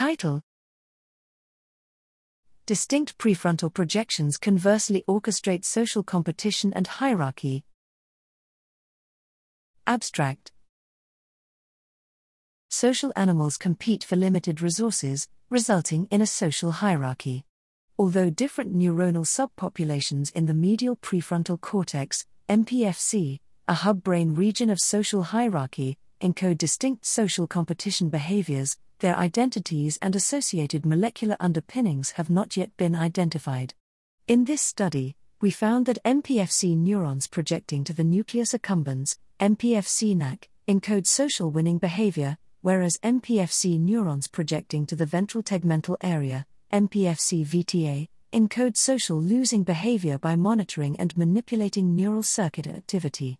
[0.00, 0.40] Title
[2.64, 7.64] Distinct prefrontal projections conversely orchestrate social competition and hierarchy.
[9.86, 10.52] Abstract
[12.70, 17.44] Social animals compete for limited resources, resulting in a social hierarchy.
[17.98, 24.80] Although different neuronal subpopulations in the medial prefrontal cortex, MPFC, a hub brain region of
[24.80, 32.56] social hierarchy, encode distinct social competition behaviors, their identities and associated molecular underpinnings have not
[32.56, 33.74] yet been identified.
[34.28, 41.06] In this study, we found that MPFC neurons projecting to the nucleus accumbens, MPFC-NAC, encode
[41.06, 48.76] social winning behavior, whereas MPFC neurons projecting to the ventral tegmental area, MPFC VTA, encode
[48.76, 53.38] social losing behavior by monitoring and manipulating neural circuit activity.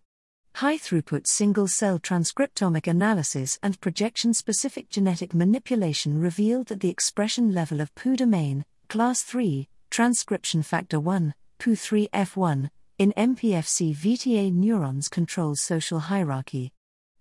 [0.55, 7.51] High throughput single cell transcriptomic analysis and projection specific genetic manipulation revealed that the expression
[7.53, 15.61] level of POU domain, class 3, transcription factor 1, Pou3f1, in MPFC VTA neurons controls
[15.61, 16.71] social hierarchy.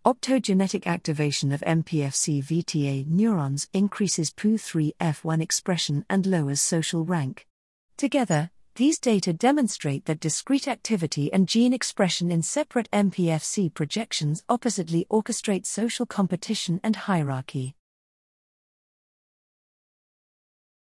[0.05, 7.47] Optogenetic activation of MPFC VTA neurons increases Pou3f1 expression and lowers social rank.
[7.97, 15.07] Together, these data demonstrate that discrete activity and gene expression in separate MPFC projections oppositely
[15.11, 17.75] orchestrate social competition and hierarchy.